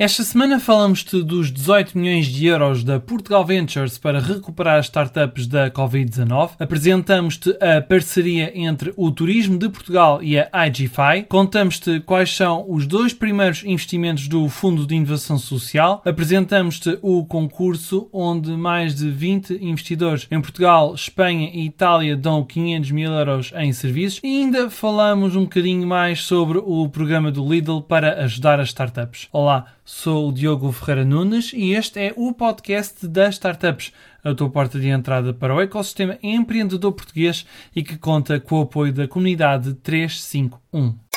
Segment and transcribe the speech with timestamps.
[0.00, 5.46] Esta semana falamos-te dos 18 milhões de euros da Portugal Ventures para recuperar as startups
[5.46, 6.52] da Covid-19.
[6.58, 11.26] Apresentamos-te a parceria entre o Turismo de Portugal e a IGFI.
[11.28, 16.00] Contamos-te quais são os dois primeiros investimentos do Fundo de Inovação Social.
[16.02, 22.90] Apresentamos-te o concurso onde mais de 20 investidores em Portugal, Espanha e Itália dão 500
[22.90, 24.18] mil euros em serviços.
[24.24, 29.28] E ainda falamos um bocadinho mais sobre o programa do Lidl para ajudar as startups.
[29.30, 29.66] Olá!
[29.92, 34.78] Sou o Diogo Ferreira Nunes e este é o podcast das startups, a tua porta
[34.78, 37.44] de entrada para o ecossistema empreendedor português
[37.74, 41.09] e que conta com o apoio da comunidade 351.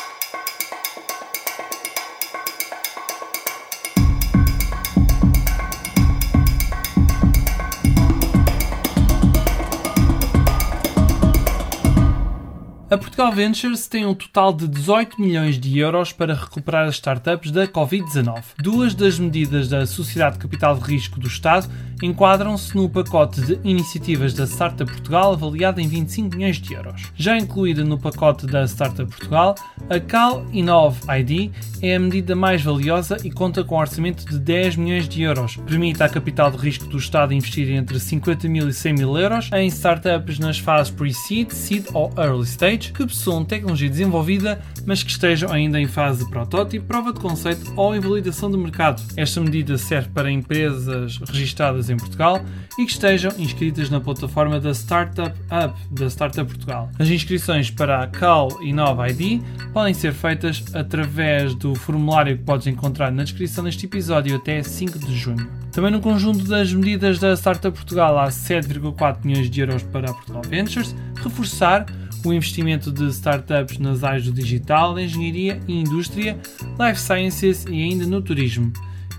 [13.13, 17.67] Portugal Ventures tem um total de 18 milhões de euros para recuperar as startups da
[17.67, 18.43] Covid-19.
[18.57, 21.69] Duas das medidas da Sociedade de Capital de Risco do Estado
[22.03, 27.13] enquadram-se no pacote de iniciativas da Startup Portugal avaliado em 25 milhões de euros.
[27.15, 29.55] Já incluída no pacote da Startup Portugal,
[29.89, 31.51] a Cal Inov ID
[31.81, 35.55] é a medida mais valiosa e conta com um orçamento de 10 milhões de euros.
[35.55, 39.49] Permite à capital de risco do Estado investir entre 50 mil e 100 mil euros
[39.53, 45.11] em startups nas fases pre-seed, seed ou early stage que possuam tecnologia desenvolvida, mas que
[45.11, 49.01] estejam ainda em fase de protótipo, prova de conceito ou em validação de mercado.
[49.15, 52.41] Esta medida serve para empresas registradas em Portugal
[52.77, 56.89] e que estejam inscritas na plataforma da Startup Hub da Startup Portugal.
[56.97, 59.41] As inscrições para a Cal e Nova ID
[59.71, 64.99] podem ser feitas através do formulário que podes encontrar na descrição deste episódio até 5
[64.99, 65.49] de junho.
[65.71, 70.13] Também no conjunto das medidas da Startup Portugal há 7,4 milhões de euros para a
[70.13, 71.85] Portugal Ventures, reforçar
[72.25, 76.37] o investimento de startups nas áreas do digital, engenharia e indústria,
[76.79, 78.71] life sciences e ainda no turismo.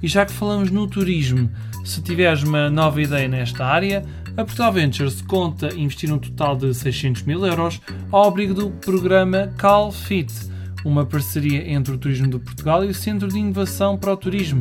[0.05, 1.51] E já que falamos no turismo,
[1.83, 4.05] se tiveres uma nova ideia nesta área,
[4.37, 7.81] a Portugal Ventures conta investir um total de 600 mil euros
[8.13, 10.31] ao abrigo do programa CalFit,
[10.85, 14.61] uma parceria entre o Turismo de Portugal e o Centro de Inovação para o Turismo.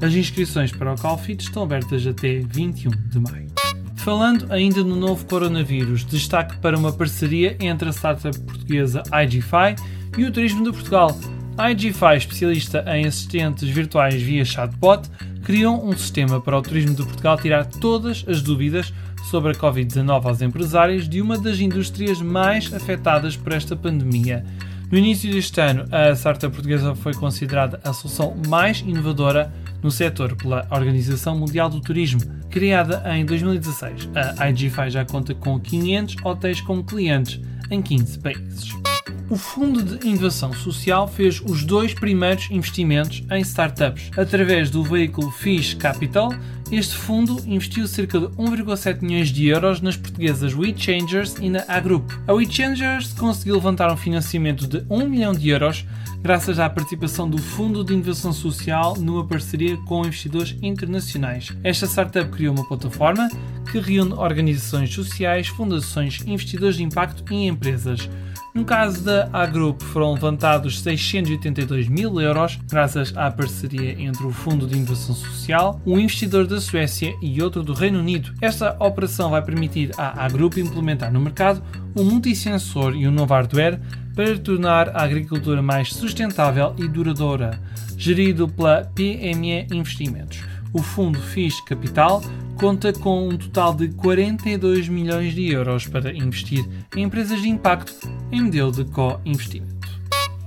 [0.00, 3.48] As inscrições para o CalFit estão abertas até 21 de maio.
[3.96, 9.74] Falando ainda no novo coronavírus, destaque para uma parceria entre a startup portuguesa IGFI
[10.16, 11.18] e o Turismo de Portugal.
[11.56, 15.08] A IGFI, especialista em assistentes virtuais via chatbot,
[15.44, 18.92] criou um sistema para o Turismo de Portugal tirar todas as dúvidas
[19.30, 24.44] sobre a Covid-19 aos empresários de uma das indústrias mais afetadas por esta pandemia.
[24.90, 30.34] No início deste ano, a startup portuguesa foi considerada a solução mais inovadora no setor
[30.34, 32.20] pela Organização Mundial do Turismo.
[32.50, 37.40] Criada em 2016, a IGFI já conta com 500 hotéis como clientes
[37.70, 38.93] em 15 países.
[39.34, 44.12] O Fundo de Inovação Social fez os dois primeiros investimentos em startups.
[44.16, 46.32] Através do veículo Fish Capital,
[46.70, 52.12] este fundo investiu cerca de 1,7 milhões de euros nas portuguesas WeChangers e na A-Group.
[52.28, 55.84] A WeChangers conseguiu levantar um financiamento de 1 milhão de euros
[56.22, 61.52] graças à participação do Fundo de Inovação Social numa parceria com investidores internacionais.
[61.64, 63.28] Esta startup criou uma plataforma
[63.70, 68.08] que reúne organizações sociais, fundações, investidores de impacto e empresas.
[68.54, 74.64] No caso da A-Group, foram levantados 682 mil euros, graças à parceria entre o Fundo
[74.64, 78.32] de Inovação Social, um investidor da Suécia e outro do Reino Unido.
[78.40, 81.60] Esta operação vai permitir à A-Group implementar no mercado
[81.96, 83.80] um multissensor e um novo hardware
[84.14, 87.58] para tornar a agricultura mais sustentável e duradoura,
[87.98, 90.53] gerido pela PME Investimentos.
[90.74, 92.20] O fundo FIS Capital
[92.58, 97.94] conta com um total de 42 milhões de euros para investir em empresas de impacto
[98.32, 99.72] em modelo de co-investimento.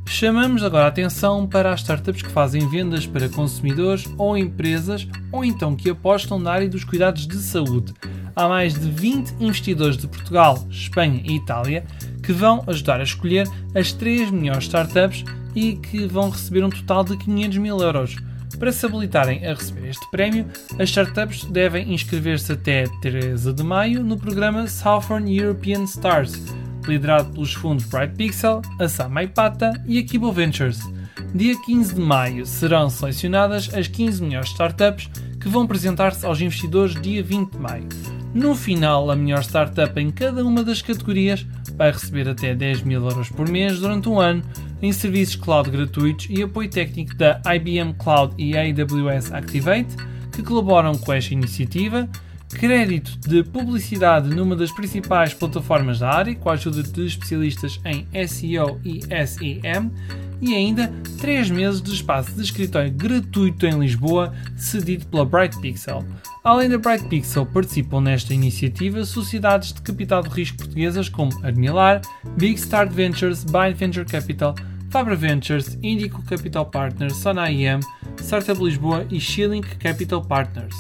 [0.05, 5.45] Chamamos agora a atenção para as startups que fazem vendas para consumidores ou empresas ou
[5.45, 7.93] então que apostam na área dos cuidados de saúde.
[8.35, 11.85] Há mais de 20 investidores de Portugal, Espanha e Itália
[12.21, 15.23] que vão ajudar a escolher as 3 melhores startups
[15.55, 18.17] e que vão receber um total de 500 mil euros.
[18.59, 20.47] Para se habilitarem a receber este prémio,
[20.79, 26.33] as startups devem inscrever-se até 13 de maio no programa Southern European Stars,
[26.87, 30.79] liderado pelos fundos Bright Pixel, a e a Kibo Ventures.
[31.35, 35.07] Dia 15 de maio serão selecionadas as 15 melhores startups
[35.39, 37.87] que vão apresentar-se aos investidores dia 20 de maio.
[38.33, 41.45] No final, a melhor startup em cada uma das categorias
[41.75, 44.43] vai receber até 10 mil euros por mês durante um ano
[44.81, 49.95] em serviços cloud gratuitos e apoio técnico da IBM Cloud e AWS Activate,
[50.31, 52.07] que colaboram com esta iniciativa,
[52.49, 58.07] crédito de publicidade numa das principais plataformas da área, com a ajuda de especialistas em
[58.27, 59.91] SEO e SEM,
[60.41, 66.03] e ainda 3 meses de espaço de escritório gratuito em Lisboa, cedido pela Bright Pixel.
[66.43, 72.01] Além da Bright Pixel, participam nesta iniciativa sociedades de capital de risco portuguesas como Admilar,
[72.37, 74.55] Big Start Ventures, Bind Venture Capital,
[74.89, 77.79] Fabra Ventures, Indico Capital Partners, Sona IM,
[78.21, 80.75] Startup Lisboa e Shilling Capital Partners.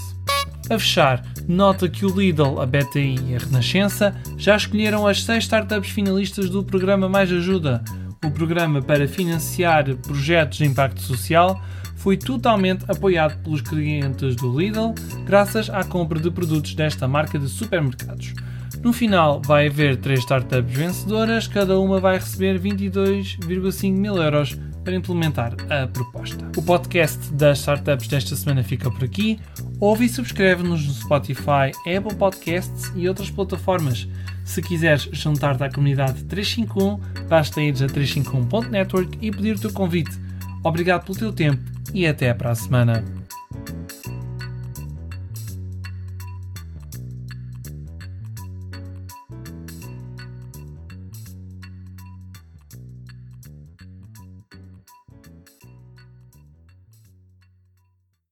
[0.69, 5.45] A fechar, nota que o Lidl, a BTI e a Renascença já escolheram as 6
[5.45, 7.83] startups finalistas do programa Mais Ajuda,
[8.25, 11.61] o programa para financiar projetos de impacto social
[11.95, 14.93] foi totalmente apoiado pelos clientes do Lidl,
[15.25, 18.33] graças à compra de produtos desta marca de supermercados.
[18.81, 24.95] No final, vai haver três startups vencedoras, cada uma vai receber 22,5 mil euros para
[24.95, 26.49] implementar a proposta.
[26.55, 29.39] O podcast das startups desta semana fica por aqui.
[29.79, 34.07] Ouve e subscreve-nos no Spotify, Apple Podcasts e outras plataformas.
[34.43, 40.17] Se quiseres juntar-te à comunidade 351, basta ir a 351.network e pedir o teu convite.
[40.63, 41.61] Obrigado pelo teu tempo
[41.93, 43.16] e até para a semana.